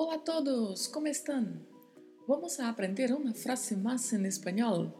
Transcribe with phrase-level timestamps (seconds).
[0.00, 1.60] Olá a todos, como estão?
[2.28, 4.92] Vamos a aprender uma frase mais em espanhol.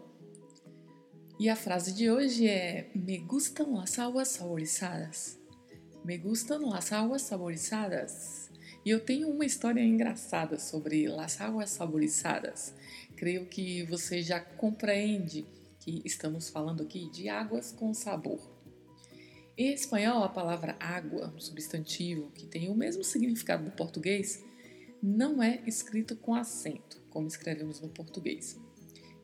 [1.39, 5.39] E a frase de hoje é: Me gustam las aguas saborizadas.
[6.05, 8.51] Me gustam las aguas saborizadas.
[8.85, 12.75] E eu tenho uma história engraçada sobre las aguas saborizadas.
[13.15, 15.47] Creio que você já compreende
[15.79, 18.41] que estamos falando aqui de águas com sabor.
[19.57, 24.43] Em espanhol, a palavra água, um substantivo que tem o mesmo significado do português,
[25.03, 28.59] não é escrito com acento, como escrevemos no português,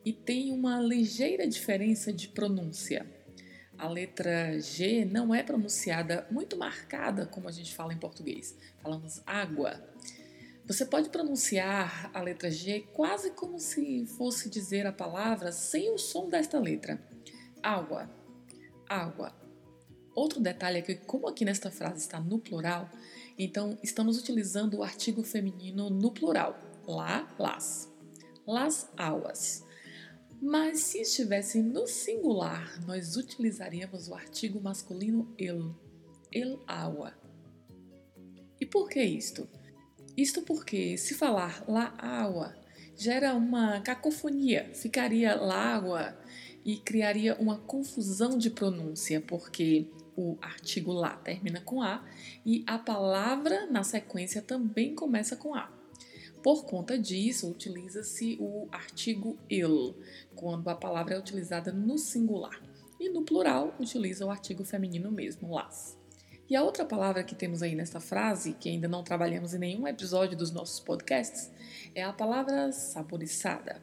[0.03, 3.05] e tem uma ligeira diferença de pronúncia.
[3.77, 8.55] A letra G não é pronunciada muito marcada como a gente fala em português.
[8.81, 9.83] Falamos água.
[10.65, 15.97] Você pode pronunciar a letra G quase como se fosse dizer a palavra sem o
[15.97, 16.99] som desta letra.
[17.61, 18.09] Água,
[18.87, 19.35] água.
[20.15, 22.89] Outro detalhe é que, como aqui nesta frase está no plural,
[23.37, 27.91] então, estamos utilizando o artigo feminino no plural, lá, las.
[28.47, 29.65] Las aguas.
[30.41, 35.73] Mas se estivesse no singular, nós utilizaríamos o artigo masculino el,
[36.31, 37.13] el agua.
[38.59, 39.49] E por que isto?
[40.15, 42.55] Isto porque se falar la agua
[42.95, 46.17] gera uma cacofonia, ficaria lágua
[46.63, 52.03] e criaria uma confusão de pronúncia, porque o artigo lá termina com A
[52.45, 55.69] e a palavra na sequência também começa com A.
[56.43, 59.95] Por conta disso, utiliza-se o artigo il,
[60.35, 62.61] quando a palavra é utilizada no singular.
[62.99, 65.97] E no plural, utiliza o artigo feminino mesmo, las.
[66.47, 69.87] E a outra palavra que temos aí nesta frase, que ainda não trabalhamos em nenhum
[69.87, 71.51] episódio dos nossos podcasts,
[71.95, 73.81] é a palavra saboriçada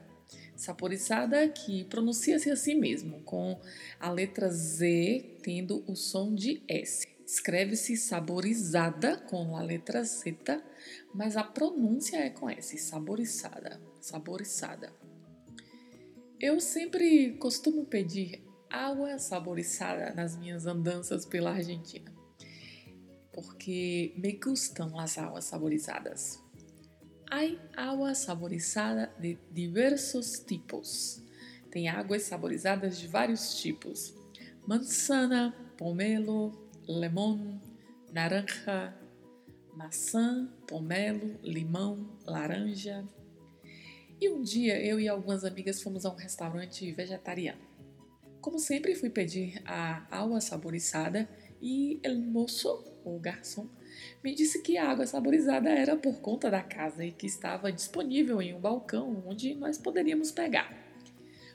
[0.63, 3.61] saborizada, que pronuncia-se assim mesmo, com
[3.99, 7.07] a letra Z tendo o som de S.
[7.27, 10.37] Escreve-se saborizada com a letra Z,
[11.15, 14.93] mas a pronúncia é com S, saborizada, saborizada.
[16.39, 22.13] Eu sempre costumo pedir água saborizada nas minhas andanças pela Argentina,
[23.33, 26.42] porque me gustam as águas saborizadas.
[27.35, 31.23] Hay agua saborizada de diversos tipos.
[31.71, 34.15] Tem águas saborizadas de vários tipos:
[34.67, 36.53] manzana, pomelo,
[36.87, 37.59] limão,
[38.13, 38.95] naranja,
[39.75, 43.03] maçã, pomelo, limão, laranja.
[44.21, 47.72] E um dia eu e algumas amigas fomos a um restaurante vegetariano.
[48.43, 51.29] Como sempre, fui pedir a água saborizada
[51.61, 53.69] e o moço, o garçom,
[54.23, 58.43] me disse que a água saborizada era por conta da casa e que estava disponível
[58.43, 60.77] em um balcão onde nós poderíamos pegar.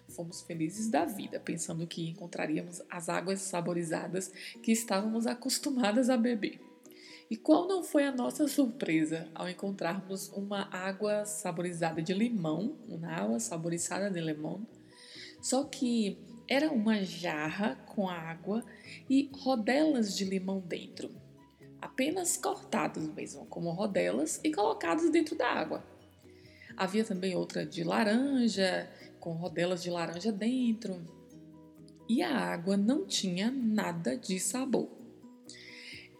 [0.07, 4.31] Fomos felizes da vida, pensando que encontraríamos as águas saborizadas
[4.63, 6.61] que estávamos acostumadas a beber.
[7.29, 13.09] E qual não foi a nossa surpresa ao encontrarmos uma água saborizada de limão, uma
[13.09, 14.65] água saborizada de limão,
[15.41, 16.17] só que
[16.49, 18.63] era uma jarra com água
[19.09, 21.09] e rodelas de limão dentro
[21.81, 25.83] apenas cortados mesmo, como rodelas, e colocados dentro da água.
[26.75, 31.01] Havia também outra de laranja, com rodelas de laranja dentro.
[32.07, 34.89] E a água não tinha nada de sabor.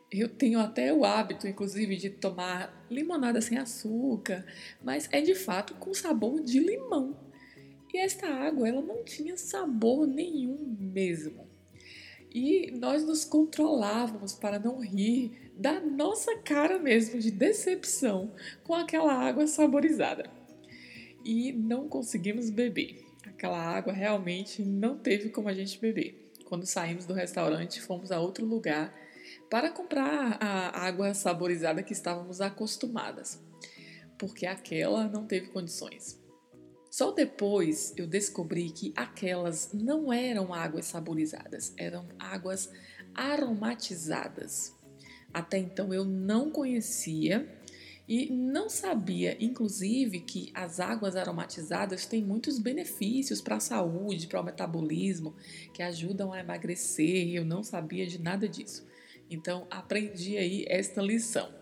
[0.09, 4.45] Eu tenho até o hábito, inclusive, de tomar limonada sem açúcar,
[4.81, 7.26] mas é de fato com sabor de limão.
[7.93, 11.47] E esta água, ela não tinha sabor nenhum mesmo.
[12.33, 18.31] E nós nos controlávamos para não rir da nossa cara mesmo de decepção
[18.63, 20.29] com aquela água saborizada.
[21.23, 23.03] E não conseguimos beber.
[23.25, 26.31] Aquela água realmente não teve como a gente beber.
[26.45, 28.93] Quando saímos do restaurante, fomos a outro lugar
[29.49, 33.39] para comprar a água saborizada que estávamos acostumadas,
[34.17, 36.19] porque aquela não teve condições.
[36.97, 42.71] Só depois eu descobri que aquelas não eram águas saborizadas, eram águas
[43.13, 44.75] aromatizadas.
[45.31, 47.47] Até então eu não conhecia
[48.07, 54.41] E não sabia, inclusive, que as águas aromatizadas têm muitos benefícios para a saúde, para
[54.41, 55.35] o metabolismo,
[55.73, 57.35] que ajudam a emagrecer.
[57.35, 58.87] Eu não sabia de nada disso.
[59.29, 61.56] Então, aprendi aí esta lição.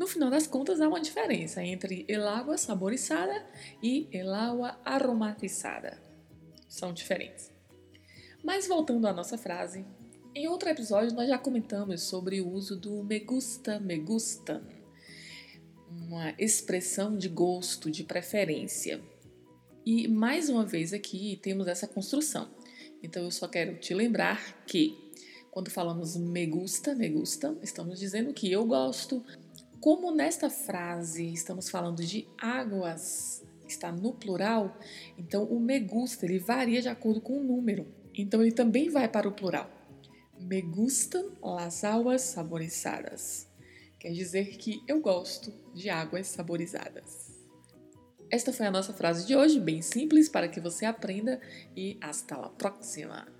[0.00, 3.46] No final das contas, há uma diferença entre el água saborizada
[3.82, 6.00] e el água aromatizada.
[6.66, 7.52] São diferentes.
[8.42, 9.84] Mas voltando à nossa frase,
[10.34, 14.62] em outro episódio nós já comentamos sobre o uso do me gusta, me gustan,
[15.90, 19.02] uma expressão de gosto, de preferência.
[19.84, 22.48] E mais uma vez aqui temos essa construção.
[23.02, 24.96] Então eu só quero te lembrar que
[25.50, 29.22] quando falamos me gusta, me gusta, estamos dizendo que eu gosto.
[29.80, 34.78] Como nesta frase estamos falando de águas, está no plural,
[35.16, 37.86] então o me gusta ele varia de acordo com o número.
[38.14, 39.70] Então ele também vai para o plural.
[40.38, 43.48] Me gustan las aguas saborizadas.
[43.98, 47.30] Quer dizer que eu gosto de águas saborizadas.
[48.30, 51.40] Esta foi a nossa frase de hoje, bem simples para que você aprenda
[51.74, 53.39] e hasta la próxima.